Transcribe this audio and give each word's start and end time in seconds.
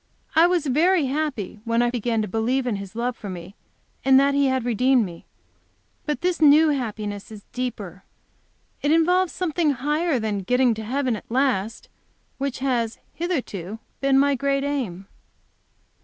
I 0.35 0.47
was 0.47 0.65
very 0.65 1.05
happy 1.05 1.59
when 1.63 1.83
I 1.83 1.91
began 1.91 2.23
to 2.23 2.27
believe 2.27 2.65
in 2.65 2.77
His 2.77 2.95
love 2.95 3.15
for 3.15 3.29
me, 3.29 3.53
and 4.03 4.19
that 4.19 4.33
He 4.33 4.47
had 4.47 4.65
redeemed 4.65 5.05
me. 5.05 5.27
But 6.07 6.21
this 6.21 6.41
new 6.41 6.69
happiness 6.69 7.31
is 7.31 7.43
deeper; 7.53 8.03
it 8.81 8.91
involves 8.91 9.31
something 9.31 9.73
higher 9.73 10.17
than 10.17 10.39
getting 10.39 10.73
to 10.73 10.83
heaven 10.83 11.15
at 11.15 11.29
last, 11.29 11.87
which 12.39 12.57
has, 12.65 12.97
hitherto, 13.13 13.77
been 13.99 14.17
my 14.17 14.33
great 14.33 14.63
aim. 14.63 15.05